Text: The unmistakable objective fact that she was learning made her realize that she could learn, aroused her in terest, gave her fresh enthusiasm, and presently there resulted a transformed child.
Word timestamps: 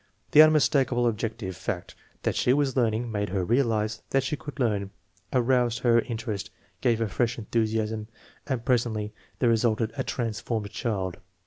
The 0.31 0.41
unmistakable 0.41 1.05
objective 1.05 1.55
fact 1.55 1.93
that 2.23 2.35
she 2.35 2.53
was 2.53 2.75
learning 2.75 3.11
made 3.11 3.29
her 3.29 3.45
realize 3.45 4.01
that 4.09 4.23
she 4.23 4.35
could 4.35 4.59
learn, 4.59 4.89
aroused 5.31 5.77
her 5.81 5.99
in 5.99 6.17
terest, 6.17 6.49
gave 6.81 6.97
her 6.97 7.07
fresh 7.07 7.37
enthusiasm, 7.37 8.07
and 8.47 8.65
presently 8.65 9.13
there 9.37 9.49
resulted 9.51 9.91
a 9.95 10.03
transformed 10.03 10.71
child. 10.71 11.17